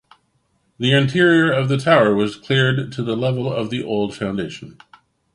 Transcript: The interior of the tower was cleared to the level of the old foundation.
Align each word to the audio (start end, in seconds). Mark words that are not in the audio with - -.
The 0.79 0.93
interior 0.93 1.51
of 1.51 1.69
the 1.69 1.77
tower 1.77 2.15
was 2.15 2.35
cleared 2.35 2.91
to 2.93 3.03
the 3.03 3.15
level 3.15 3.53
of 3.53 3.69
the 3.69 3.83
old 3.83 4.15
foundation. 4.15 4.79